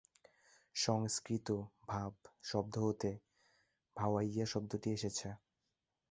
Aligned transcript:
সংস্কৃত 0.75 1.47
"ভাব" 1.87 2.13
শব্দ 2.43 2.73
হতে 2.77 3.11
"ভাওয়াইয়া" 3.95 4.45
শব্দটি 4.45 4.89
এসেছে। 4.91 5.27